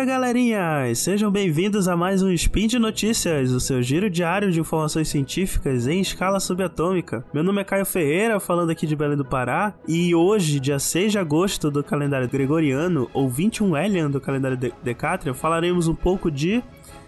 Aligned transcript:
dia, 0.00 0.04
galerinha! 0.04 0.94
Sejam 0.94 1.30
bem-vindos 1.30 1.86
a 1.86 1.94
mais 1.94 2.22
um 2.22 2.30
Spin 2.30 2.66
de 2.66 2.78
Notícias, 2.78 3.50
o 3.50 3.60
seu 3.60 3.82
giro 3.82 4.08
diário 4.08 4.50
de 4.50 4.58
informações 4.58 5.08
científicas 5.08 5.86
em 5.86 6.00
escala 6.00 6.40
subatômica. 6.40 7.22
Meu 7.34 7.44
nome 7.44 7.60
é 7.60 7.64
Caio 7.64 7.84
Ferreira, 7.84 8.40
falando 8.40 8.70
aqui 8.70 8.86
de 8.86 8.96
Belém 8.96 9.16
do 9.16 9.24
Pará, 9.26 9.74
e 9.86 10.14
hoje, 10.14 10.58
dia 10.58 10.78
6 10.78 11.12
de 11.12 11.18
agosto 11.18 11.70
do 11.70 11.84
calendário 11.84 12.28
gregoriano, 12.30 13.10
ou 13.12 13.28
21 13.28 13.76
Elian 13.76 14.10
do 14.10 14.20
calendário 14.20 14.56
de 14.56 14.72
Decátria, 14.82 15.34
falaremos 15.34 15.86
um 15.86 15.94
pouco 15.94 16.30
de 16.30 16.62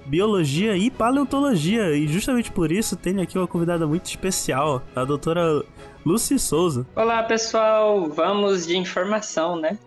biologia 0.04 0.76
e 0.76 0.90
paleontologia, 0.90 1.96
e 1.96 2.06
justamente 2.06 2.50
por 2.52 2.70
isso 2.70 2.94
tenho 2.94 3.22
aqui 3.22 3.38
uma 3.38 3.48
convidada 3.48 3.86
muito 3.86 4.04
especial, 4.04 4.82
a 4.94 5.02
doutora 5.04 5.64
Lucy 6.04 6.38
Souza. 6.38 6.86
Olá, 6.94 7.22
pessoal! 7.22 8.10
Vamos 8.10 8.66
de 8.66 8.76
informação, 8.76 9.56
né? 9.56 9.78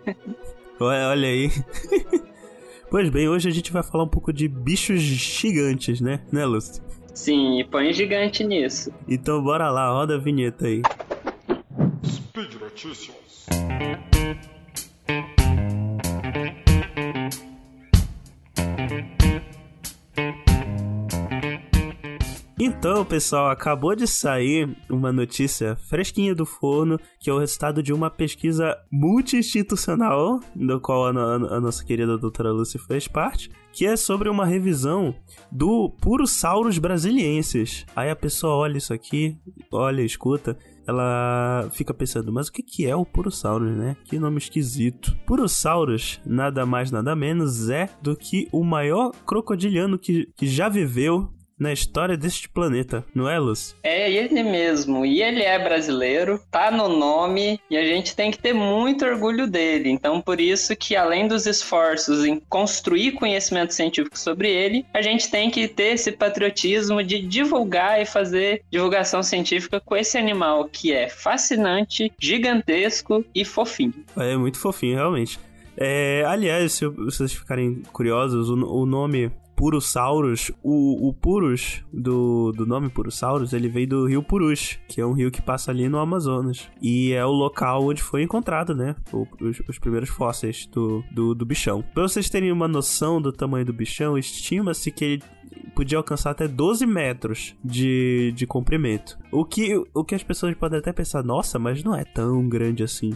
Olha 0.79 1.27
aí. 1.27 1.51
pois 2.89 3.09
bem, 3.09 3.27
hoje 3.27 3.49
a 3.49 3.51
gente 3.51 3.71
vai 3.71 3.83
falar 3.83 4.03
um 4.03 4.07
pouco 4.09 4.31
de 4.31 4.47
bichos 4.47 5.01
gigantes, 5.01 6.01
né? 6.01 6.21
Né, 6.31 6.45
Lucy? 6.45 6.81
Sim, 7.13 7.63
põe 7.71 7.93
gigante 7.93 8.43
nisso. 8.43 8.91
Então 9.07 9.41
bora 9.41 9.69
lá, 9.71 9.89
roda 9.89 10.15
a 10.15 10.17
vinheta 10.17 10.67
aí. 10.67 10.81
Speed 12.05 12.55
Notícias. 12.55 13.45
Então, 22.67 23.05
pessoal, 23.05 23.51
acabou 23.51 23.95
de 23.95 24.07
sair 24.07 24.75
uma 24.89 25.13
notícia 25.13 25.75
fresquinha 25.75 26.33
do 26.33 26.47
forno, 26.47 26.99
que 27.19 27.29
é 27.29 27.33
o 27.33 27.37
resultado 27.37 27.83
de 27.83 27.93
uma 27.93 28.09
pesquisa 28.09 28.75
multi-institucional, 28.91 30.39
do 30.55 30.81
qual 30.81 31.05
a, 31.05 31.11
a, 31.11 31.35
a, 31.57 31.61
nossa 31.61 31.85
querida 31.85 32.17
doutora 32.17 32.51
Lucy 32.51 32.79
fez 32.79 33.07
parte, 33.07 33.51
que 33.71 33.85
é 33.85 33.95
sobre 33.95 34.29
uma 34.29 34.47
revisão 34.47 35.13
do 35.51 35.91
Purosaurus 36.01 36.79
brasiliensis. 36.79 37.85
Aí 37.95 38.09
a 38.09 38.15
pessoa 38.15 38.55
olha 38.55 38.79
isso 38.79 38.95
aqui, 38.95 39.37
olha, 39.71 40.01
escuta, 40.01 40.57
ela 40.87 41.69
fica 41.71 41.93
pensando, 41.93 42.33
mas 42.33 42.47
o 42.47 42.51
que, 42.51 42.63
que 42.63 42.87
é 42.87 42.95
o 42.95 43.05
Purosaurus, 43.05 43.77
né? 43.77 43.95
Que 44.05 44.17
nome 44.17 44.39
esquisito. 44.39 45.15
Purosaurus, 45.27 46.19
nada 46.25 46.65
mais 46.65 46.89
nada 46.89 47.15
menos, 47.15 47.69
é 47.69 47.91
do 48.01 48.15
que 48.15 48.47
o 48.51 48.63
maior 48.63 49.11
crocodiliano 49.23 49.99
que, 49.99 50.27
que 50.35 50.47
já 50.47 50.67
viveu 50.67 51.31
na 51.57 51.71
história 51.71 52.17
deste 52.17 52.49
planeta, 52.49 53.05
não 53.13 53.29
é, 53.29 53.39
Luz? 53.39 53.75
É 53.81 54.11
ele 54.11 54.43
mesmo, 54.43 55.05
e 55.05 55.21
ele 55.21 55.41
é 55.41 55.57
brasileiro, 55.57 56.39
tá 56.51 56.69
no 56.69 56.89
nome, 56.89 57.59
e 57.69 57.77
a 57.77 57.85
gente 57.85 58.15
tem 58.15 58.29
que 58.29 58.37
ter 58.37 58.53
muito 58.53 59.05
orgulho 59.05 59.47
dele. 59.47 59.89
Então, 59.89 60.21
por 60.21 60.39
isso 60.39 60.75
que 60.75 60.95
além 60.95 61.27
dos 61.27 61.45
esforços 61.45 62.25
em 62.25 62.41
construir 62.49 63.13
conhecimento 63.13 63.73
científico 63.73 64.17
sobre 64.19 64.49
ele, 64.49 64.85
a 64.93 65.01
gente 65.01 65.29
tem 65.29 65.49
que 65.49 65.67
ter 65.67 65.93
esse 65.93 66.11
patriotismo 66.11 67.01
de 67.03 67.21
divulgar 67.21 68.01
e 68.01 68.05
fazer 68.05 68.61
divulgação 68.69 69.23
científica 69.23 69.79
com 69.79 69.95
esse 69.95 70.17
animal 70.17 70.65
que 70.65 70.91
é 70.91 71.07
fascinante, 71.07 72.11
gigantesco 72.19 73.23
e 73.33 73.45
fofinho. 73.45 73.93
É 74.17 74.35
muito 74.35 74.59
fofinho, 74.59 74.95
realmente. 74.95 75.39
É, 75.77 76.23
aliás, 76.25 76.73
se 76.73 76.87
vocês 76.87 77.33
ficarem 77.33 77.81
curiosos, 77.91 78.49
o, 78.49 78.53
o 78.53 78.85
nome 78.85 79.31
Purosaurus, 79.55 80.51
o, 80.61 81.07
o 81.07 81.13
Purus 81.13 81.83
do, 81.91 82.51
do 82.51 82.65
nome 82.65 82.89
Purosaurus, 82.89 83.53
ele 83.53 83.69
veio 83.69 83.87
do 83.87 84.05
rio 84.07 84.21
Purus, 84.21 84.77
que 84.87 84.99
é 84.99 85.05
um 85.05 85.13
rio 85.13 85.31
que 85.31 85.41
passa 85.41 85.71
ali 85.71 85.87
no 85.87 85.97
Amazonas. 85.99 86.69
E 86.81 87.13
é 87.13 87.25
o 87.25 87.31
local 87.31 87.85
onde 87.85 88.01
foi 88.01 88.23
encontrado, 88.23 88.75
né? 88.75 88.95
Os, 89.13 89.61
os 89.67 89.79
primeiros 89.79 90.09
fósseis 90.09 90.65
do, 90.67 91.03
do, 91.11 91.33
do 91.33 91.45
bichão. 91.45 91.83
Pra 91.93 92.03
vocês 92.03 92.29
terem 92.29 92.51
uma 92.51 92.67
noção 92.67 93.21
do 93.21 93.31
tamanho 93.31 93.65
do 93.65 93.73
bichão, 93.73 94.17
estima-se 94.17 94.91
que 94.91 95.05
ele 95.05 95.23
podia 95.73 95.97
alcançar 95.97 96.31
até 96.31 96.47
12 96.47 96.85
metros 96.85 97.55
de, 97.63 98.33
de 98.35 98.45
comprimento. 98.45 99.17
O 99.31 99.45
que, 99.45 99.75
o 99.93 100.03
que 100.03 100.15
as 100.15 100.23
pessoas 100.23 100.55
podem 100.55 100.79
até 100.79 100.91
pensar, 100.91 101.23
nossa, 101.23 101.59
mas 101.59 101.83
não 101.83 101.95
é 101.95 102.03
tão 102.03 102.47
grande 102.47 102.83
assim. 102.83 103.13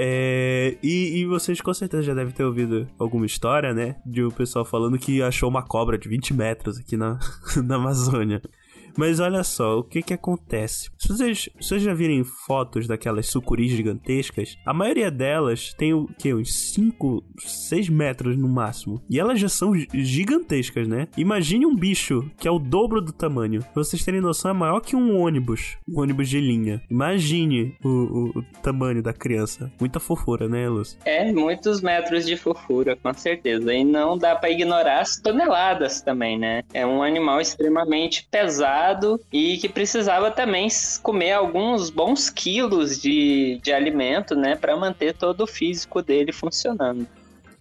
É, 0.00 0.76
e, 0.80 1.18
e, 1.18 1.26
vocês 1.26 1.60
com 1.60 1.74
certeza 1.74 2.04
já 2.04 2.14
devem 2.14 2.32
ter 2.32 2.44
ouvido 2.44 2.86
alguma 3.00 3.26
história, 3.26 3.74
né? 3.74 3.96
De 4.06 4.22
um 4.22 4.30
pessoal 4.30 4.64
falando 4.64 4.96
que 4.96 5.20
achou 5.20 5.48
uma 5.48 5.60
cobra 5.60 5.98
de 5.98 6.08
20 6.08 6.34
metros 6.34 6.78
aqui 6.78 6.96
na, 6.96 7.18
na 7.64 7.74
Amazônia. 7.74 8.40
Mas 8.98 9.20
olha 9.20 9.44
só, 9.44 9.78
o 9.78 9.84
que 9.84 10.02
que 10.02 10.12
acontece? 10.12 10.90
Se 10.98 11.06
vocês, 11.06 11.38
se 11.42 11.68
vocês 11.68 11.82
já 11.84 11.94
virem 11.94 12.24
fotos 12.24 12.88
daquelas 12.88 13.28
sucuris 13.28 13.70
gigantescas, 13.70 14.56
a 14.66 14.74
maioria 14.74 15.08
delas 15.08 15.72
tem 15.72 15.94
o 15.94 16.08
que? 16.18 16.34
Uns 16.34 16.72
5, 16.72 17.22
6 17.38 17.90
metros 17.90 18.36
no 18.36 18.48
máximo. 18.48 19.00
E 19.08 19.20
elas 19.20 19.38
já 19.38 19.48
são 19.48 19.72
gigantescas, 19.94 20.88
né? 20.88 21.06
Imagine 21.16 21.64
um 21.64 21.76
bicho 21.76 22.28
que 22.36 22.48
é 22.48 22.50
o 22.50 22.58
dobro 22.58 23.00
do 23.00 23.12
tamanho. 23.12 23.60
Pra 23.72 23.84
vocês 23.84 24.04
terem 24.04 24.20
noção, 24.20 24.50
é 24.50 24.54
maior 24.54 24.80
que 24.80 24.96
um 24.96 25.16
ônibus. 25.16 25.78
Um 25.88 26.00
ônibus 26.00 26.28
de 26.28 26.40
linha. 26.40 26.82
Imagine 26.90 27.76
o, 27.84 27.88
o, 27.88 28.38
o 28.40 28.42
tamanho 28.64 29.00
da 29.00 29.12
criança. 29.12 29.70
Muita 29.78 30.00
fofura, 30.00 30.48
né, 30.48 30.68
Luz? 30.68 30.98
É, 31.04 31.30
muitos 31.32 31.80
metros 31.80 32.26
de 32.26 32.36
fofura, 32.36 32.96
com 32.96 33.14
certeza. 33.14 33.72
E 33.72 33.84
não 33.84 34.18
dá 34.18 34.34
para 34.34 34.50
ignorar 34.50 35.02
as 35.02 35.20
toneladas 35.20 36.00
também, 36.00 36.36
né? 36.36 36.64
É 36.74 36.84
um 36.84 37.00
animal 37.00 37.40
extremamente 37.40 38.26
pesado 38.28 38.87
e 39.32 39.58
que 39.58 39.68
precisava 39.68 40.30
também 40.30 40.68
comer 41.02 41.32
alguns 41.32 41.90
bons 41.90 42.30
quilos 42.30 43.00
de, 43.00 43.60
de 43.62 43.72
alimento, 43.72 44.34
né, 44.34 44.56
para 44.56 44.76
manter 44.76 45.14
todo 45.14 45.42
o 45.42 45.46
físico 45.46 46.02
dele 46.02 46.32
funcionando. 46.32 47.06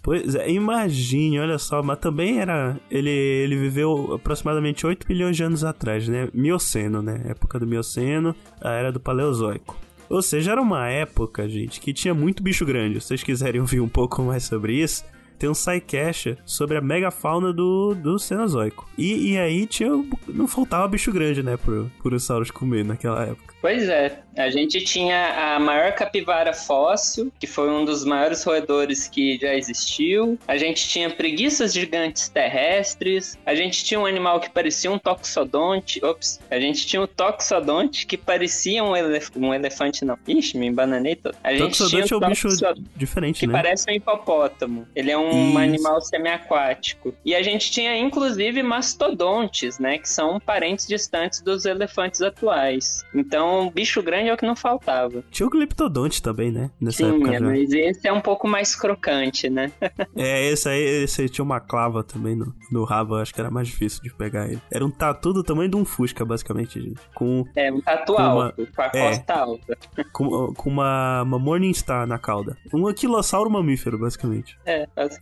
Pois 0.08 0.36
é, 0.36 0.50
imagine, 0.50 1.38
olha 1.38 1.58
só, 1.58 1.84
mas 1.84 2.00
também 2.00 2.40
era. 2.40 2.80
Ele, 2.90 3.10
ele 3.10 3.58
viveu 3.58 4.14
aproximadamente 4.14 4.88
8 4.88 5.06
milhões 5.10 5.36
de 5.36 5.44
anos 5.44 5.66
atrás, 5.66 6.08
né? 6.08 6.30
Mioceno, 6.34 7.02
né? 7.02 7.24
Época 7.26 7.60
do 7.60 7.68
Mioceno, 7.68 8.34
a 8.62 8.72
era 8.72 8.90
do 8.90 9.02
Paleozoico. 9.02 9.78
Ou 10.10 10.22
seja, 10.22 10.54
era 10.54 10.62
uma 10.62 10.88
época, 10.88 11.46
gente, 11.50 11.82
que 11.82 11.92
tinha 11.92 12.14
muito 12.14 12.42
bicho 12.42 12.66
grande. 12.66 13.02
Se 13.02 13.08
vocês 13.08 13.24
quiserem 13.24 13.60
ouvir 13.62 13.82
um 13.82 13.90
pouco 13.90 14.22
mais 14.22 14.44
sobre 14.44 14.82
isso, 14.82 15.04
tem 15.38 15.50
um 15.50 15.54
sidecast 15.54 16.38
sobre 16.46 16.78
a 16.78 16.82
megafauna 16.82 17.54
do, 17.54 17.94
do 17.96 18.20
Cenozoico. 18.20 18.90
E, 18.98 19.34
e 19.34 19.38
aí 19.38 19.66
tinha, 19.66 19.90
não 20.28 20.48
faltava 20.48 20.88
bicho 20.88 21.12
grande, 21.12 21.44
né, 21.44 21.58
pro, 21.58 21.92
pro 22.02 22.20
Saurus 22.20 22.52
comer 22.52 22.84
naquela 22.84 23.24
época. 23.24 23.56
Pois 23.62 23.90
é, 23.90 24.20
a 24.38 24.50
gente 24.50 24.80
tinha 24.82 25.56
a 25.56 25.60
maior 25.60 25.92
capivara 25.94 26.54
fóssil, 26.54 27.32
que 27.40 27.48
foi 27.48 27.70
um 27.70 27.84
dos 27.84 28.06
maiores 28.06 28.44
roedores 28.44 29.08
que 29.08 29.38
já 29.40 29.54
existiu. 29.56 30.38
A 30.48 30.58
gente 30.58 30.88
tinha 30.88 31.10
preguiças 31.10 31.74
gigantes 31.74 32.30
terrestres. 32.30 33.38
A 33.46 33.56
gente 33.56 33.84
tinha 33.84 34.00
um 34.00 34.06
animal 34.06 34.40
que 34.40 34.50
parecia 34.50 34.92
um 34.92 35.00
toxodonte. 35.00 36.04
Ops, 36.06 36.40
a 36.52 36.60
gente 36.60 36.86
tinha 36.86 37.02
um 37.02 37.08
toxodonte 37.08 38.06
que 38.06 38.16
parecia 38.16 38.84
um, 38.84 38.96
elef 38.96 39.32
um 39.36 39.54
elefante, 39.54 40.06
não. 40.06 40.18
Ixi, 40.28 40.58
me 40.58 40.68
embananei 40.68 41.16
todo. 41.16 41.36
A 41.44 41.52
gente 41.52 41.78
toxodonte 41.78 42.08
tinha 42.08 42.20
um 42.20 42.24
é 42.24 42.26
um 42.28 42.30
bicho 42.30 42.48
diferente, 42.96 43.40
que 43.40 43.48
né? 43.48 43.54
parece 43.54 43.90
um 43.90 43.94
hipopótamo. 43.94 44.88
Ele 44.96 45.10
é 45.10 45.18
um 45.18 45.27
Isso. 45.30 45.58
animal 45.58 46.02
semiaquático. 46.02 47.14
E 47.24 47.36
a 47.36 47.42
gente 47.42 47.72
tinha, 47.72 47.98
inclusive, 47.98 48.62
mastodontes, 48.64 49.80
né? 49.80 49.98
Que 49.98 50.10
são 50.10 50.40
parentes 50.40 50.88
distantes 50.88 51.42
dos 51.42 51.66
elefantes 51.66 52.22
atuais. 52.22 53.04
Então, 53.14 53.72
bicho 53.74 54.02
grande 54.02 54.30
é 54.30 54.34
o 54.34 54.38
que 54.38 54.46
não 54.46 54.56
faltava. 54.56 55.24
Tinha 55.32 55.48
o 55.48 55.50
Gliptodonte 55.50 56.22
também, 56.22 56.52
né? 56.52 56.70
Nessa 56.80 56.98
Sim, 56.98 57.16
época 57.16 57.40
mas 57.40 57.72
esse 57.72 58.08
é 58.08 58.14
um 58.14 58.22
pouco 58.22 58.48
mais 58.48 58.76
crocante, 58.76 59.50
né? 59.50 59.72
é, 60.16 60.50
esse 60.50 60.68
aí, 60.70 61.04
esse 61.04 61.22
aí 61.22 61.30
tinha 61.30 61.44
uma 61.44 61.60
clava 61.60 62.04
também 62.04 62.36
no, 62.36 62.54
no 62.72 62.84
rabo, 62.84 63.16
acho 63.16 63.34
que 63.34 63.40
era 63.40 63.50
mais 63.50 63.68
difícil 63.68 64.02
de 64.02 64.14
pegar 64.14 64.46
ele. 64.48 64.62
Era 64.72 64.86
um 64.86 64.92
tatu 64.92 65.34
do 65.34 65.44
tamanho 65.44 65.70
de 65.70 65.76
um 65.76 65.86
Fusca, 65.86 66.26
basicamente, 66.26 66.82
gente. 66.82 67.00
Com, 67.14 67.46
é, 67.56 67.72
um 67.72 67.82
tatu 67.82 68.14
com 68.14 68.22
alto, 68.22 68.62
uma, 68.62 68.68
com 68.68 68.82
a 68.82 68.92
é, 68.94 69.10
costa 69.10 69.34
alta. 69.34 69.78
Com, 70.12 70.54
com 70.54 70.70
uma, 70.70 71.24
uma 71.24 71.40
Morningstar 71.40 72.06
na 72.06 72.18
cauda. 72.20 72.58
Um 72.74 72.88
anquilossauro 72.88 73.50
mamífero, 73.50 73.98
basicamente. 73.98 74.58
É, 74.66 74.88
basicamente. 74.96 75.17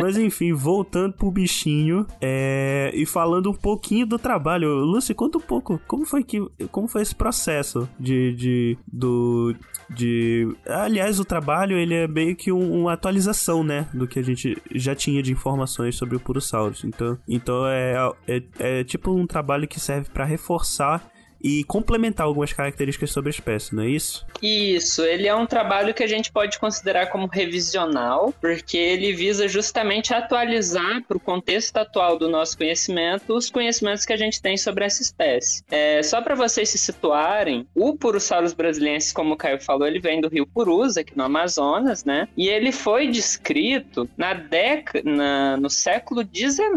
Mas 0.00 0.16
enfim, 0.16 0.52
voltando 0.52 1.12
pro 1.14 1.30
bichinho 1.30 2.06
é, 2.20 2.90
e 2.94 3.06
falando 3.06 3.50
um 3.50 3.54
pouquinho 3.54 4.06
do 4.06 4.18
trabalho. 4.18 4.68
Lúcio, 4.68 5.14
conta 5.14 5.38
um 5.38 5.40
pouco, 5.40 5.80
como 5.86 6.04
foi 6.04 6.24
que 6.24 6.40
como 6.70 6.88
foi 6.88 7.02
esse 7.02 7.14
processo 7.14 7.88
de, 7.98 8.34
de 8.34 8.78
do 8.90 9.54
de 9.88 10.48
aliás 10.66 11.18
o 11.18 11.24
trabalho 11.24 11.76
ele 11.76 11.94
é 11.94 12.06
meio 12.06 12.36
que 12.36 12.52
um, 12.52 12.82
uma 12.82 12.92
atualização 12.92 13.64
né 13.64 13.88
do 13.94 14.06
que 14.06 14.18
a 14.18 14.22
gente 14.22 14.60
já 14.74 14.94
tinha 14.94 15.22
de 15.22 15.32
informações 15.32 15.96
sobre 15.96 16.16
o 16.16 16.20
Purosaurus 16.20 16.84
então 16.84 17.18
então 17.26 17.66
é, 17.66 17.94
é, 18.26 18.42
é 18.58 18.84
tipo 18.84 19.10
um 19.10 19.26
trabalho 19.26 19.66
que 19.66 19.80
serve 19.80 20.10
para 20.10 20.24
reforçar 20.24 21.10
e 21.40 21.64
complementar 21.64 22.26
algumas 22.26 22.52
características 22.52 23.10
sobre 23.10 23.30
a 23.30 23.32
espécie, 23.32 23.74
não 23.74 23.82
é 23.82 23.88
isso? 23.88 24.26
Isso, 24.42 25.02
ele 25.02 25.26
é 25.26 25.34
um 25.34 25.46
trabalho 25.46 25.94
que 25.94 26.02
a 26.02 26.06
gente 26.06 26.30
pode 26.30 26.58
considerar 26.58 27.06
como 27.06 27.26
revisional, 27.26 28.32
porque 28.40 28.76
ele 28.76 29.12
visa 29.12 29.48
justamente 29.48 30.14
atualizar 30.14 31.02
para 31.06 31.16
o 31.16 31.20
contexto 31.20 31.76
atual 31.76 32.18
do 32.18 32.28
nosso 32.28 32.56
conhecimento 32.56 33.34
os 33.34 33.50
conhecimentos 33.50 34.04
que 34.04 34.12
a 34.12 34.16
gente 34.16 34.40
tem 34.40 34.56
sobre 34.56 34.84
essa 34.84 35.02
espécie. 35.02 35.62
É, 35.70 36.02
só 36.02 36.20
para 36.20 36.34
vocês 36.34 36.68
se 36.68 36.78
situarem, 36.78 37.66
o 37.74 37.96
Purosaurus 37.96 38.52
brasilense, 38.52 39.12
como 39.14 39.34
o 39.34 39.36
Caio 39.36 39.60
falou, 39.60 39.86
ele 39.86 40.00
vem 40.00 40.20
do 40.20 40.28
rio 40.28 40.46
Purus, 40.46 40.96
aqui 40.96 41.16
no 41.16 41.24
Amazonas, 41.24 42.04
né? 42.04 42.28
E 42.36 42.48
ele 42.48 42.72
foi 42.72 43.08
descrito 43.08 44.08
na 44.16 44.34
década, 44.34 45.02
no 45.56 45.70
século 45.70 46.22
XIX. 46.22 46.68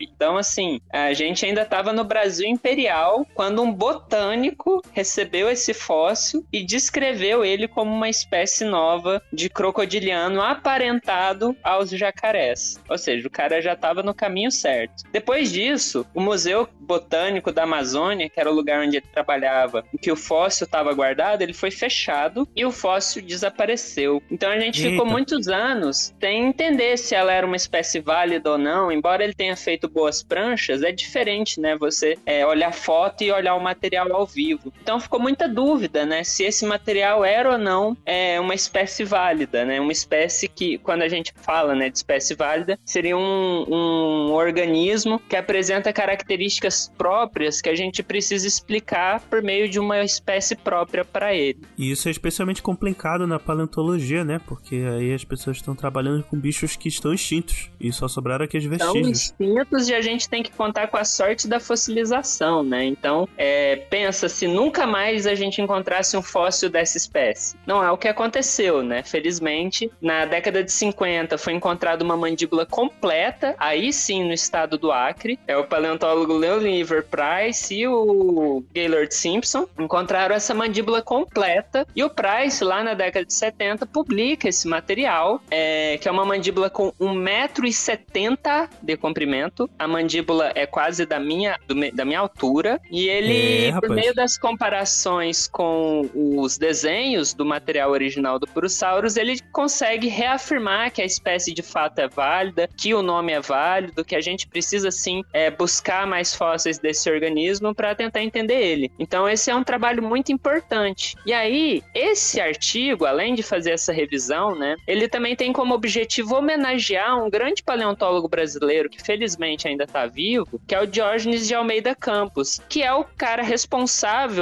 Então, 0.00 0.36
assim, 0.36 0.80
a 0.90 1.12
gente 1.12 1.44
ainda 1.44 1.62
estava 1.62 1.92
no 1.92 2.04
Brasil 2.04 2.48
Imperial 2.48 3.26
quando 3.34 3.62
um 3.62 3.72
botânico 4.12 4.82
recebeu 4.92 5.48
esse 5.48 5.72
fóssil 5.72 6.44
e 6.52 6.64
descreveu 6.64 7.44
ele 7.44 7.66
como 7.66 7.90
uma 7.90 8.08
espécie 8.08 8.64
nova 8.64 9.22
de 9.32 9.48
crocodiliano 9.48 10.42
aparentado 10.42 11.56
aos 11.62 11.90
jacarés. 11.90 12.80
Ou 12.88 12.98
seja, 12.98 13.26
o 13.26 13.30
cara 13.30 13.62
já 13.62 13.72
estava 13.72 14.02
no 14.02 14.14
caminho 14.14 14.50
certo. 14.50 15.04
Depois 15.10 15.50
disso, 15.50 16.06
o 16.14 16.20
Museu 16.20 16.68
Botânico 16.80 17.52
da 17.52 17.62
Amazônia, 17.62 18.28
que 18.28 18.38
era 18.38 18.50
o 18.50 18.54
lugar 18.54 18.84
onde 18.84 18.96
ele 18.96 19.06
trabalhava, 19.12 19.84
em 19.94 19.96
que 19.96 20.12
o 20.12 20.16
fóssil 20.16 20.66
estava 20.66 20.92
guardado, 20.92 21.42
ele 21.42 21.54
foi 21.54 21.70
fechado 21.70 22.46
e 22.54 22.64
o 22.64 22.72
fóssil 22.72 23.22
desapareceu. 23.22 24.22
Então 24.30 24.50
a 24.50 24.58
gente 24.58 24.80
Eita. 24.80 24.90
ficou 24.90 25.06
muitos 25.06 25.48
anos 25.48 26.12
sem 26.20 26.46
entender 26.46 26.98
se 26.98 27.14
ela 27.14 27.32
era 27.32 27.46
uma 27.46 27.56
espécie 27.56 28.00
válida 28.00 28.50
ou 28.50 28.58
não. 28.58 28.92
Embora 28.92 29.24
ele 29.24 29.34
tenha 29.34 29.56
feito 29.56 29.88
boas 29.88 30.22
pranchas, 30.22 30.82
é 30.82 30.92
diferente, 30.92 31.60
né? 31.60 31.76
Você 31.76 32.18
é, 32.26 32.46
olhar 32.46 32.72
foto 32.72 33.24
e 33.24 33.32
olhar 33.32 33.54
o 33.54 33.60
material 33.60 33.91
ao 33.96 34.26
vivo. 34.26 34.72
Então 34.82 35.00
ficou 35.00 35.20
muita 35.20 35.48
dúvida, 35.48 36.04
né? 36.04 36.24
Se 36.24 36.44
esse 36.44 36.64
material 36.64 37.24
era 37.24 37.52
ou 37.52 37.58
não 37.58 37.96
é, 38.04 38.40
uma 38.40 38.54
espécie 38.54 39.04
válida, 39.04 39.64
né? 39.64 39.80
Uma 39.80 39.92
espécie 39.92 40.48
que, 40.48 40.78
quando 40.78 41.02
a 41.02 41.08
gente 41.08 41.32
fala 41.36 41.74
né, 41.74 41.90
de 41.90 41.98
espécie 41.98 42.34
válida, 42.34 42.78
seria 42.84 43.16
um, 43.16 43.64
um 43.68 44.32
organismo 44.32 45.18
que 45.28 45.36
apresenta 45.36 45.92
características 45.92 46.92
próprias 46.96 47.60
que 47.60 47.68
a 47.68 47.74
gente 47.74 48.02
precisa 48.02 48.46
explicar 48.46 49.20
por 49.20 49.42
meio 49.42 49.68
de 49.68 49.78
uma 49.78 50.02
espécie 50.02 50.56
própria 50.56 51.04
para 51.04 51.34
ele. 51.34 51.60
E 51.76 51.90
isso 51.90 52.08
é 52.08 52.10
especialmente 52.10 52.62
complicado 52.62 53.26
na 53.26 53.38
paleontologia, 53.38 54.24
né? 54.24 54.40
Porque 54.46 54.76
aí 54.76 55.12
as 55.12 55.24
pessoas 55.24 55.56
estão 55.56 55.74
trabalhando 55.74 56.22
com 56.24 56.38
bichos 56.38 56.76
que 56.76 56.88
estão 56.88 57.12
extintos 57.12 57.70
e 57.80 57.92
só 57.92 58.08
sobraram 58.08 58.44
aqui 58.44 58.56
as 58.56 58.64
vestígios. 58.64 59.22
Estão 59.22 59.46
extintos 59.46 59.88
e 59.88 59.94
a 59.94 60.00
gente 60.00 60.28
tem 60.28 60.42
que 60.42 60.50
contar 60.52 60.88
com 60.88 60.96
a 60.96 61.04
sorte 61.04 61.48
da 61.48 61.60
fossilização, 61.60 62.62
né? 62.62 62.84
Então, 62.84 63.28
é, 63.36 63.81
pensa 63.82 64.28
se 64.28 64.46
nunca 64.46 64.86
mais 64.86 65.26
a 65.26 65.34
gente 65.34 65.60
encontrasse 65.60 66.16
um 66.16 66.22
fóssil 66.22 66.70
dessa 66.70 66.96
espécie. 66.96 67.56
Não 67.66 67.82
é 67.82 67.90
o 67.90 67.98
que 67.98 68.08
aconteceu, 68.08 68.82
né? 68.82 69.02
Felizmente, 69.02 69.90
na 70.00 70.24
década 70.24 70.62
de 70.62 70.72
50 70.72 71.36
foi 71.38 71.52
encontrada 71.52 72.04
uma 72.04 72.16
mandíbula 72.16 72.64
completa, 72.64 73.54
aí 73.58 73.92
sim 73.92 74.24
no 74.24 74.32
estado 74.32 74.78
do 74.78 74.90
Acre. 74.90 75.38
É 75.46 75.56
o 75.56 75.64
paleontólogo 75.64 76.32
Leoniver 76.32 77.04
Price 77.04 77.74
e 77.74 77.86
o 77.86 78.64
Gaylord 78.72 79.14
Simpson 79.14 79.66
encontraram 79.78 80.34
essa 80.34 80.54
mandíbula 80.54 81.02
completa 81.02 81.86
e 81.94 82.02
o 82.02 82.10
Price, 82.10 82.62
lá 82.62 82.82
na 82.82 82.94
década 82.94 83.24
de 83.24 83.34
70, 83.34 83.86
publica 83.86 84.48
esse 84.48 84.68
material, 84.68 85.40
é, 85.50 85.98
que 85.98 86.08
é 86.08 86.10
uma 86.10 86.24
mandíbula 86.24 86.70
com 86.70 86.92
1,70m 87.00 88.68
de 88.82 88.96
comprimento. 88.96 89.68
A 89.78 89.86
mandíbula 89.88 90.52
é 90.54 90.66
quase 90.66 91.04
da 91.06 91.18
minha, 91.18 91.58
do, 91.66 91.74
da 91.92 92.04
minha 92.04 92.20
altura. 92.20 92.80
E 92.90 93.08
ele, 93.08 93.71
é, 93.76 93.80
por 93.80 93.90
meio 93.90 94.14
das 94.14 94.38
comparações 94.38 95.46
com 95.46 96.08
os 96.14 96.58
desenhos 96.58 97.34
do 97.34 97.44
material 97.44 97.90
original 97.90 98.38
do 98.38 98.46
Purosaurus, 98.46 99.16
ele 99.16 99.40
consegue 99.52 100.08
reafirmar 100.08 100.90
que 100.92 101.02
a 101.02 101.04
espécie 101.04 101.52
de 101.52 101.62
fato 101.62 101.98
é 101.98 102.08
válida, 102.08 102.68
que 102.76 102.94
o 102.94 103.02
nome 103.02 103.32
é 103.32 103.40
válido, 103.40 104.04
que 104.04 104.16
a 104.16 104.20
gente 104.20 104.46
precisa 104.46 104.90
sim 104.90 105.22
é, 105.32 105.50
buscar 105.50 106.06
mais 106.06 106.34
fósseis 106.34 106.78
desse 106.78 107.10
organismo 107.10 107.74
para 107.74 107.94
tentar 107.94 108.22
entender 108.22 108.60
ele. 108.60 108.90
Então, 108.98 109.28
esse 109.28 109.50
é 109.50 109.54
um 109.54 109.64
trabalho 109.64 110.02
muito 110.02 110.32
importante. 110.32 111.14
E 111.24 111.32
aí, 111.32 111.82
esse 111.94 112.40
artigo, 112.40 113.04
além 113.04 113.34
de 113.34 113.42
fazer 113.42 113.72
essa 113.72 113.92
revisão, 113.92 114.54
né, 114.54 114.76
ele 114.86 115.08
também 115.08 115.36
tem 115.36 115.52
como 115.52 115.74
objetivo 115.74 116.36
homenagear 116.36 117.22
um 117.22 117.30
grande 117.30 117.62
paleontólogo 117.62 118.28
brasileiro 118.28 118.88
que 118.88 119.02
felizmente 119.02 119.68
ainda 119.68 119.84
está 119.84 120.06
vivo, 120.06 120.60
que 120.66 120.74
é 120.74 120.80
o 120.80 120.86
Diógenes 120.86 121.46
de 121.46 121.54
Almeida 121.54 121.94
Campos, 121.94 122.60
que 122.68 122.82
é 122.82 122.92
o 122.92 123.04
cara 123.04 123.42
responsável 123.42 123.61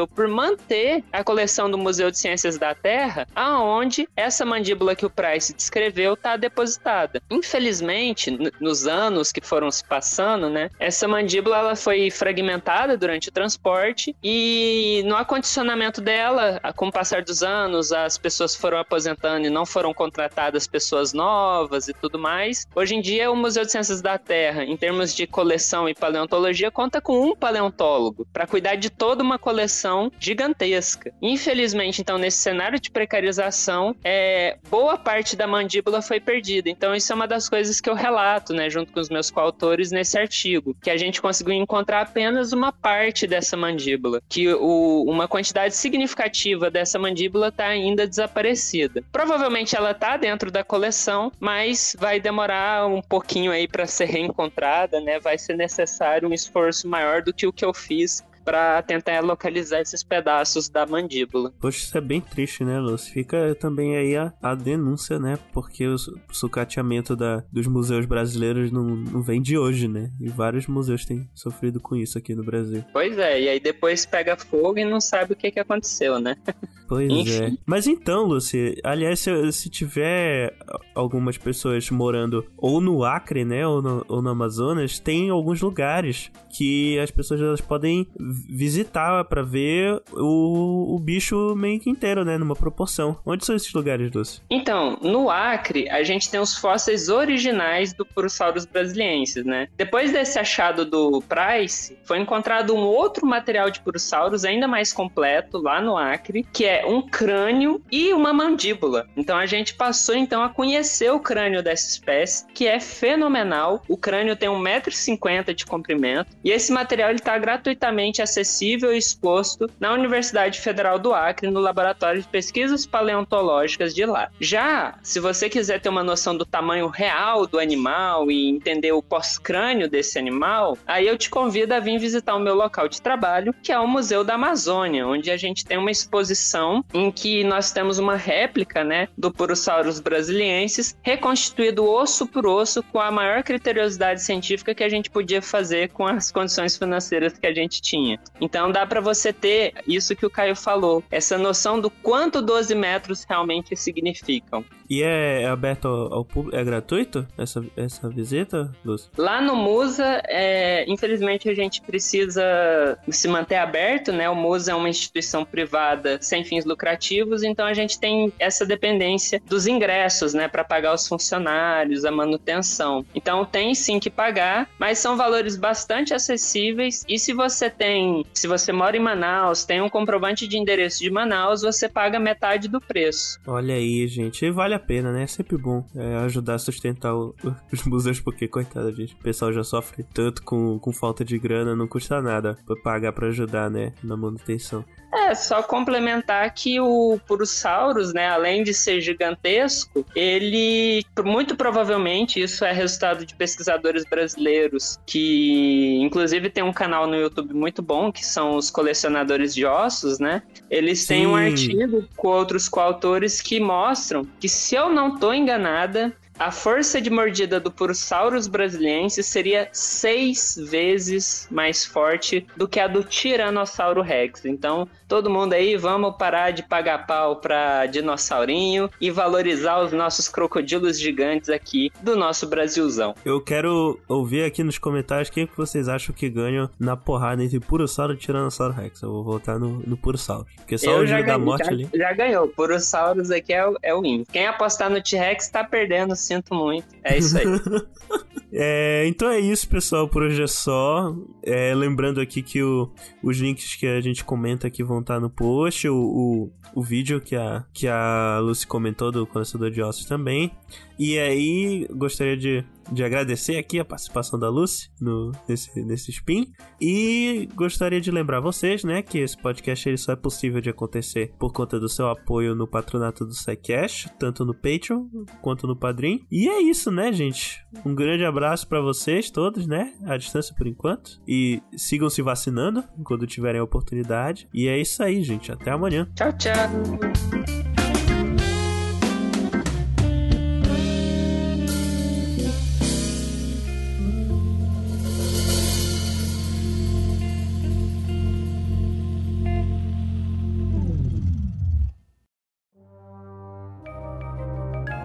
por 0.06 0.28
manter 0.28 1.02
a 1.12 1.22
coleção 1.22 1.70
do 1.70 1.78
Museu 1.78 2.10
de 2.10 2.18
Ciências 2.18 2.58
da 2.58 2.74
Terra, 2.74 3.26
aonde 3.34 4.08
essa 4.16 4.44
mandíbula 4.44 4.94
que 4.94 5.06
o 5.06 5.10
Price 5.10 5.54
descreveu 5.54 6.14
está 6.14 6.36
depositada. 6.36 7.22
Infelizmente, 7.30 8.36
nos 8.60 8.86
anos 8.86 9.32
que 9.32 9.40
foram 9.40 9.70
se 9.70 9.84
passando, 9.84 10.48
né, 10.48 10.70
essa 10.78 11.06
mandíbula 11.06 11.58
ela 11.58 11.76
foi 11.76 12.10
fragmentada 12.10 12.96
durante 12.96 13.28
o 13.28 13.32
transporte 13.32 14.14
e 14.22 15.02
no 15.06 15.16
acondicionamento 15.16 16.00
dela, 16.00 16.60
com 16.76 16.88
o 16.88 16.92
passar 16.92 17.22
dos 17.22 17.42
anos, 17.42 17.92
as 17.92 18.18
pessoas 18.18 18.54
foram 18.54 18.78
aposentando 18.78 19.46
e 19.46 19.50
não 19.50 19.66
foram 19.66 19.92
contratadas 19.92 20.66
pessoas 20.66 21.12
novas 21.12 21.88
e 21.88 21.92
tudo 21.92 22.18
mais. 22.18 22.66
Hoje 22.74 22.94
em 22.94 23.00
dia, 23.00 23.30
o 23.30 23.36
Museu 23.36 23.64
de 23.64 23.72
Ciências 23.72 24.00
da 24.00 24.18
Terra, 24.18 24.64
em 24.64 24.76
termos 24.76 25.14
de 25.14 25.26
coleção 25.26 25.88
e 25.88 25.94
paleontologia, 25.94 26.70
conta 26.70 27.00
com 27.00 27.20
um 27.20 27.34
paleontólogo 27.34 28.26
para 28.32 28.46
cuidar 28.46 28.76
de 28.76 28.90
toda 29.10 29.24
uma 29.24 29.40
coleção 29.40 30.12
gigantesca. 30.20 31.12
Infelizmente, 31.20 32.00
então, 32.00 32.16
nesse 32.16 32.36
cenário 32.36 32.78
de 32.78 32.92
precarização, 32.92 33.96
é, 34.04 34.56
boa 34.70 34.96
parte 34.96 35.34
da 35.34 35.48
mandíbula 35.48 36.00
foi 36.00 36.20
perdida. 36.20 36.70
Então, 36.70 36.94
isso 36.94 37.12
é 37.12 37.16
uma 37.16 37.26
das 37.26 37.48
coisas 37.48 37.80
que 37.80 37.90
eu 37.90 37.94
relato, 37.94 38.54
né, 38.54 38.70
junto 38.70 38.92
com 38.92 39.00
os 39.00 39.08
meus 39.08 39.28
coautores 39.28 39.90
nesse 39.90 40.16
artigo, 40.16 40.76
que 40.80 40.88
a 40.88 40.96
gente 40.96 41.20
conseguiu 41.20 41.54
encontrar 41.54 42.02
apenas 42.02 42.52
uma 42.52 42.70
parte 42.70 43.26
dessa 43.26 43.56
mandíbula, 43.56 44.22
que 44.28 44.46
o, 44.54 45.02
uma 45.08 45.26
quantidade 45.26 45.74
significativa 45.74 46.70
dessa 46.70 46.96
mandíbula 46.96 47.48
está 47.48 47.66
ainda 47.66 48.06
desaparecida. 48.06 49.02
Provavelmente 49.10 49.74
ela 49.74 49.90
está 49.90 50.16
dentro 50.16 50.52
da 50.52 50.62
coleção, 50.62 51.32
mas 51.40 51.96
vai 51.98 52.20
demorar 52.20 52.86
um 52.86 53.02
pouquinho 53.02 53.50
aí 53.50 53.66
para 53.66 53.88
ser 53.88 54.04
reencontrada, 54.04 55.00
né? 55.00 55.18
Vai 55.18 55.36
ser 55.36 55.56
necessário 55.56 56.28
um 56.28 56.32
esforço 56.32 56.86
maior 56.86 57.22
do 57.22 57.34
que 57.34 57.44
o 57.44 57.52
que 57.52 57.64
eu 57.64 57.74
fiz 57.74 58.22
para 58.44 58.82
tentar 58.82 59.20
localizar 59.20 59.80
esses 59.80 60.02
pedaços 60.02 60.68
da 60.68 60.86
mandíbula. 60.86 61.52
Poxa, 61.60 61.78
isso 61.78 61.98
é 61.98 62.00
bem 62.00 62.20
triste, 62.20 62.64
né, 62.64 62.78
Lúcio? 62.78 63.12
Fica 63.12 63.54
também 63.54 63.96
aí 63.96 64.16
a, 64.16 64.32
a 64.42 64.54
denúncia, 64.54 65.18
né? 65.18 65.38
Porque 65.52 65.86
o 65.86 65.96
sucateamento 66.32 67.14
da, 67.16 67.44
dos 67.52 67.66
museus 67.66 68.06
brasileiros 68.06 68.70
não, 68.70 68.84
não 68.84 69.22
vem 69.22 69.40
de 69.40 69.56
hoje, 69.56 69.88
né? 69.88 70.10
E 70.20 70.28
vários 70.28 70.66
museus 70.66 71.04
têm 71.04 71.28
sofrido 71.34 71.80
com 71.80 71.96
isso 71.96 72.18
aqui 72.18 72.34
no 72.34 72.44
Brasil. 72.44 72.84
Pois 72.92 73.18
é, 73.18 73.40
e 73.40 73.48
aí 73.48 73.60
depois 73.60 74.06
pega 74.06 74.36
fogo 74.36 74.78
e 74.78 74.84
não 74.84 75.00
sabe 75.00 75.32
o 75.32 75.36
que, 75.36 75.50
que 75.50 75.60
aconteceu, 75.60 76.20
né? 76.20 76.36
Pois 76.90 77.08
é. 77.08 77.14
Enfim. 77.14 77.44
é. 77.44 77.52
Mas 77.64 77.86
então, 77.86 78.24
Lucy, 78.24 78.74
aliás, 78.82 79.20
se, 79.20 79.52
se, 79.52 79.70
tiver 79.70 80.52
algumas 80.92 81.38
pessoas 81.38 81.88
morando 81.88 82.44
ou 82.56 82.80
no 82.80 83.04
Acre, 83.04 83.44
né, 83.44 83.64
ou 83.64 83.80
no, 83.80 84.04
ou 84.08 84.20
no 84.20 84.30
Amazonas, 84.30 84.98
tem 84.98 85.30
alguns 85.30 85.60
lugares 85.60 86.32
que 86.52 86.98
as 86.98 87.12
pessoas 87.12 87.40
elas 87.40 87.60
podem 87.60 88.08
visitar 88.48 89.24
para 89.24 89.42
ver 89.42 90.02
o, 90.12 90.94
o 90.94 90.98
bicho 90.98 91.54
meio 91.56 91.80
que 91.80 91.90
inteiro, 91.90 92.24
né? 92.24 92.38
Numa 92.38 92.56
proporção. 92.56 93.18
Onde 93.24 93.44
são 93.44 93.56
esses 93.56 93.72
lugares, 93.72 94.10
Dulce? 94.10 94.40
Então, 94.48 94.98
no 95.02 95.30
Acre, 95.30 95.88
a 95.88 96.02
gente 96.02 96.30
tem 96.30 96.40
os 96.40 96.56
fósseis 96.56 97.08
originais 97.08 97.92
do 97.92 98.04
Purosaurus 98.04 98.64
brasiliensis, 98.64 99.44
né? 99.44 99.68
Depois 99.76 100.12
desse 100.12 100.38
achado 100.38 100.84
do 100.84 101.22
Price, 101.22 101.96
foi 102.04 102.18
encontrado 102.18 102.74
um 102.74 102.80
outro 102.80 103.26
material 103.26 103.70
de 103.70 103.80
Purosaurus 103.80 104.44
ainda 104.44 104.66
mais 104.68 104.92
completo 104.92 105.58
lá 105.58 105.80
no 105.80 105.96
Acre, 105.96 106.46
que 106.52 106.64
é 106.64 106.86
um 106.86 107.02
crânio 107.02 107.82
e 107.90 108.12
uma 108.12 108.32
mandíbula. 108.32 109.06
Então 109.16 109.36
a 109.36 109.46
gente 109.46 109.74
passou 109.74 110.14
então 110.14 110.42
a 110.42 110.48
conhecer 110.48 111.10
o 111.10 111.20
crânio 111.20 111.62
dessa 111.62 111.88
espécie, 111.88 112.46
que 112.52 112.66
é 112.66 112.80
fenomenal. 112.80 113.82
O 113.88 113.96
crânio 113.96 114.36
tem 114.36 114.48
1,50m 114.48 115.54
de 115.54 115.66
comprimento 115.66 116.30
e 116.44 116.50
esse 116.50 116.72
material 116.72 117.10
está 117.12 117.38
gratuitamente 117.38 118.19
acessível 118.22 118.92
e 118.92 118.98
exposto 118.98 119.68
na 119.78 119.92
Universidade 119.92 120.60
Federal 120.60 120.98
do 120.98 121.14
Acre, 121.14 121.50
no 121.50 121.60
Laboratório 121.60 122.22
de 122.22 122.28
Pesquisas 122.28 122.86
Paleontológicas 122.86 123.94
de 123.94 124.04
lá. 124.04 124.30
Já, 124.40 124.98
se 125.02 125.20
você 125.20 125.48
quiser 125.48 125.80
ter 125.80 125.88
uma 125.88 126.04
noção 126.04 126.36
do 126.36 126.44
tamanho 126.44 126.88
real 126.88 127.46
do 127.46 127.58
animal 127.58 128.30
e 128.30 128.48
entender 128.48 128.92
o 128.92 129.02
pós-crânio 129.02 129.88
desse 129.88 130.18
animal, 130.18 130.76
aí 130.86 131.06
eu 131.06 131.16
te 131.16 131.30
convido 131.30 131.74
a 131.74 131.80
vir 131.80 131.98
visitar 131.98 132.34
o 132.34 132.40
meu 132.40 132.54
local 132.54 132.88
de 132.88 133.00
trabalho, 133.00 133.54
que 133.62 133.72
é 133.72 133.78
o 133.78 133.86
Museu 133.86 134.24
da 134.24 134.34
Amazônia, 134.34 135.06
onde 135.06 135.30
a 135.30 135.36
gente 135.36 135.64
tem 135.64 135.78
uma 135.78 135.90
exposição 135.90 136.84
em 136.92 137.10
que 137.10 137.44
nós 137.44 137.72
temos 137.72 137.98
uma 137.98 138.16
réplica, 138.16 138.84
né, 138.84 139.08
do 139.16 139.32
Purosaurus 139.32 140.00
brasiliensis, 140.00 140.96
reconstituído 141.02 141.88
osso 141.88 142.26
por 142.26 142.46
osso 142.46 142.82
com 142.82 143.00
a 143.00 143.10
maior 143.10 143.42
criteriosidade 143.42 144.22
científica 144.22 144.74
que 144.74 144.84
a 144.84 144.88
gente 144.88 145.10
podia 145.10 145.42
fazer 145.42 145.90
com 145.90 146.06
as 146.06 146.30
condições 146.30 146.76
financeiras 146.76 147.38
que 147.38 147.46
a 147.46 147.54
gente 147.54 147.80
tinha. 147.80 148.09
Então 148.40 148.72
dá 148.72 148.86
para 148.86 149.00
você 149.00 149.32
ter 149.32 149.74
isso 149.86 150.16
que 150.16 150.24
o 150.24 150.30
Caio 150.30 150.56
falou, 150.56 151.02
essa 151.10 151.36
noção 151.36 151.80
do 151.80 151.90
quanto 151.90 152.40
12 152.40 152.74
metros 152.74 153.24
realmente 153.24 153.76
significam. 153.76 154.64
E 154.90 155.04
é 155.04 155.46
aberto 155.46 155.86
ao, 155.86 156.14
ao 156.14 156.24
público? 156.24 156.56
É 156.56 156.64
gratuito 156.64 157.24
essa, 157.38 157.64
essa 157.76 158.08
visita, 158.08 158.72
Lúcio? 158.84 159.08
Lá 159.16 159.40
no 159.40 159.54
Musa, 159.54 160.20
é, 160.26 160.84
infelizmente 160.90 161.48
a 161.48 161.54
gente 161.54 161.80
precisa 161.80 162.98
se 163.08 163.28
manter 163.28 163.56
aberto, 163.56 164.12
né? 164.12 164.28
O 164.28 164.34
Musa 164.34 164.72
é 164.72 164.74
uma 164.74 164.88
instituição 164.88 165.44
privada 165.44 166.18
sem 166.20 166.44
fins 166.44 166.64
lucrativos, 166.64 167.44
então 167.44 167.66
a 167.66 167.72
gente 167.72 168.00
tem 168.00 168.32
essa 168.36 168.66
dependência 168.66 169.40
dos 169.46 169.68
ingressos, 169.68 170.34
né? 170.34 170.48
Para 170.48 170.64
pagar 170.64 170.92
os 170.92 171.06
funcionários, 171.06 172.04
a 172.04 172.10
manutenção. 172.10 173.04
Então 173.14 173.44
tem 173.44 173.76
sim 173.76 174.00
que 174.00 174.10
pagar, 174.10 174.68
mas 174.76 174.98
são 174.98 175.16
valores 175.16 175.56
bastante 175.56 176.12
acessíveis. 176.12 177.04
E 177.08 177.16
se 177.16 177.32
você 177.32 177.70
tem, 177.70 178.26
se 178.34 178.48
você 178.48 178.72
mora 178.72 178.96
em 178.96 179.00
Manaus, 179.00 179.64
tem 179.64 179.80
um 179.80 179.88
comprovante 179.88 180.48
de 180.48 180.58
endereço 180.58 180.98
de 180.98 181.10
Manaus, 181.10 181.62
você 181.62 181.88
paga 181.88 182.18
metade 182.18 182.66
do 182.66 182.80
preço. 182.80 183.38
Olha 183.46 183.76
aí, 183.76 184.08
gente. 184.08 184.44
E 184.44 184.50
vale 184.50 184.74
a 184.74 184.79
pena, 184.80 185.12
né? 185.12 185.24
É 185.24 185.26
sempre 185.26 185.56
bom 185.56 185.84
é, 185.94 186.16
ajudar 186.24 186.54
a 186.54 186.58
sustentar 186.58 187.14
o, 187.14 187.34
os 187.72 187.84
museus, 187.84 188.20
porque, 188.20 188.48
coitada, 188.48 188.90
gente, 188.92 189.14
o 189.14 189.18
pessoal 189.18 189.52
já 189.52 189.62
sofre 189.62 190.02
tanto 190.02 190.42
com, 190.42 190.78
com 190.78 190.92
falta 190.92 191.24
de 191.24 191.38
grana, 191.38 191.76
não 191.76 191.86
custa 191.86 192.20
nada 192.20 192.58
pagar 192.82 193.12
pra 193.12 193.28
ajudar, 193.28 193.70
né, 193.70 193.92
na 194.02 194.16
manutenção. 194.16 194.84
É, 195.12 195.34
só 195.34 195.60
complementar 195.60 196.52
que 196.54 196.78
o 196.78 197.18
Purosaurus, 197.26 198.12
né, 198.12 198.28
além 198.28 198.62
de 198.62 198.72
ser 198.72 199.00
gigantesco, 199.00 200.06
ele, 200.14 201.04
muito 201.24 201.56
provavelmente, 201.56 202.40
isso 202.40 202.64
é 202.64 202.72
resultado 202.72 203.26
de 203.26 203.34
pesquisadores 203.34 204.04
brasileiros 204.04 205.00
que, 205.04 205.98
inclusive, 206.00 206.48
tem 206.48 206.62
um 206.62 206.72
canal 206.72 207.08
no 207.08 207.16
YouTube 207.16 207.52
muito 207.54 207.82
bom, 207.82 208.12
que 208.12 208.24
são 208.24 208.54
os 208.54 208.70
colecionadores 208.70 209.52
de 209.52 209.66
ossos, 209.66 210.20
né? 210.20 210.42
Eles 210.70 211.04
têm 211.06 211.22
Sim. 211.22 211.26
um 211.26 211.34
artigo 211.34 212.04
com 212.16 212.28
outros 212.28 212.68
coautores 212.68 213.40
que 213.40 213.58
mostram 213.58 214.24
que, 214.38 214.48
se 214.48 214.69
eu 214.76 214.90
não 214.90 215.18
tô 215.18 215.32
enganada, 215.32 216.12
a 216.40 216.50
força 216.50 217.02
de 217.02 217.10
mordida 217.10 217.60
do 217.60 217.70
Purosaurus 217.70 218.46
brasiliense 218.46 219.22
seria 219.22 219.68
seis 219.72 220.58
vezes 220.70 221.46
mais 221.50 221.84
forte 221.84 222.46
do 222.56 222.66
que 222.66 222.80
a 222.80 222.88
do 222.88 223.04
Tiranossauro 223.04 224.00
Rex. 224.00 224.46
Então, 224.46 224.88
todo 225.06 225.28
mundo 225.28 225.52
aí, 225.52 225.76
vamos 225.76 226.16
parar 226.16 226.50
de 226.50 226.62
pagar 226.62 227.06
pau 227.06 227.36
pra 227.36 227.84
dinossaurinho 227.84 228.88
e 228.98 229.10
valorizar 229.10 229.82
os 229.82 229.92
nossos 229.92 230.30
crocodilos 230.30 230.98
gigantes 230.98 231.50
aqui 231.50 231.92
do 232.00 232.16
nosso 232.16 232.46
Brasilzão. 232.46 233.14
Eu 233.22 233.38
quero 233.42 234.00
ouvir 234.08 234.44
aqui 234.44 234.64
nos 234.64 234.78
comentários 234.78 235.28
quem 235.28 235.46
que 235.46 235.54
vocês 235.54 235.90
acham 235.90 236.14
que 236.14 236.30
ganham 236.30 236.70
na 236.78 236.96
porrada 236.96 237.44
entre 237.44 237.60
Purossauro 237.60 238.14
e 238.14 238.16
Tiranossauro 238.16 238.72
Rex. 238.72 239.02
Eu 239.02 239.12
vou 239.12 239.24
voltar 239.24 239.58
no, 239.58 239.80
no 239.86 239.94
Purosaurus. 239.94 240.50
Porque 240.56 240.78
só 240.78 240.92
Eu 240.92 241.00
o 241.00 241.06
já 241.06 241.20
da 241.20 241.38
morte 241.38 241.66
já, 241.66 241.70
ali. 241.70 241.86
Já 241.92 242.14
ganhou. 242.14 242.48
Purosaurus 242.48 243.30
aqui 243.30 243.52
é, 243.52 243.70
é 243.82 243.94
o 243.94 244.00
win. 244.00 244.24
Quem 244.32 244.46
apostar 244.46 244.88
no 244.88 245.02
T-Rex 245.02 245.50
tá 245.50 245.62
perdendo 245.62 246.16
sinto 246.30 246.54
muito. 246.54 246.86
É 247.02 247.18
isso 247.18 247.36
aí. 247.36 247.44
é, 248.52 249.04
então 249.06 249.28
é 249.28 249.40
isso, 249.40 249.68
pessoal. 249.68 250.08
Por 250.08 250.22
hoje 250.22 250.42
é 250.42 250.46
só. 250.46 251.14
É, 251.42 251.74
lembrando 251.74 252.20
aqui 252.20 252.42
que 252.42 252.62
o, 252.62 252.90
os 253.22 253.38
links 253.38 253.74
que 253.74 253.86
a 253.86 254.00
gente 254.00 254.24
comenta 254.24 254.68
aqui 254.68 254.84
vão 254.84 255.00
estar 255.00 255.18
no 255.18 255.28
post. 255.28 255.88
O, 255.88 255.96
o, 255.96 256.52
o 256.74 256.82
vídeo 256.82 257.20
que 257.20 257.34
a, 257.34 257.64
que 257.72 257.88
a 257.88 258.38
Lucy 258.40 258.66
comentou 258.66 259.10
do 259.10 259.26
Conhecedor 259.26 259.70
de 259.70 259.82
Ossos 259.82 260.04
também. 260.04 260.52
E 260.98 261.18
aí, 261.18 261.88
gostaria 261.90 262.36
de, 262.36 262.64
de 262.90 263.04
agradecer 263.04 263.56
aqui 263.56 263.78
a 263.78 263.84
participação 263.84 264.38
da 264.38 264.48
Lucy 264.48 264.90
no, 265.00 265.32
nesse, 265.48 265.82
nesse 265.82 266.10
spin. 266.10 266.52
E 266.80 267.48
gostaria 267.54 268.00
de 268.00 268.10
lembrar 268.10 268.40
vocês, 268.40 268.84
né, 268.84 269.02
que 269.02 269.18
esse 269.18 269.36
podcast 269.36 269.88
ele 269.88 269.96
só 269.96 270.12
é 270.12 270.16
possível 270.16 270.60
de 270.60 270.70
acontecer 270.70 271.32
por 271.38 271.52
conta 271.52 271.78
do 271.78 271.88
seu 271.88 272.08
apoio 272.08 272.54
no 272.54 272.66
patronato 272.66 273.24
do 273.24 273.34
SciCash, 273.34 274.08
tanto 274.18 274.44
no 274.44 274.54
Patreon 274.54 275.06
quanto 275.40 275.66
no 275.66 275.76
Padrim. 275.76 276.26
E 276.30 276.48
é 276.48 276.60
isso, 276.62 276.90
né, 276.90 277.12
gente? 277.12 277.64
Um 277.84 277.94
grande 277.94 278.24
abraço 278.24 278.66
para 278.66 278.80
vocês 278.80 279.30
todos, 279.30 279.66
né? 279.66 279.94
À 280.04 280.16
distância 280.16 280.54
por 280.54 280.66
enquanto. 280.66 281.20
E 281.26 281.62
sigam 281.76 282.10
se 282.10 282.22
vacinando 282.22 282.84
quando 283.04 283.26
tiverem 283.26 283.60
a 283.60 283.64
oportunidade. 283.64 284.48
E 284.52 284.68
é 284.68 284.78
isso 284.78 285.02
aí, 285.02 285.22
gente. 285.22 285.52
Até 285.52 285.70
amanhã. 285.70 286.08
Tchau, 286.14 286.32
tchau. 286.32 287.59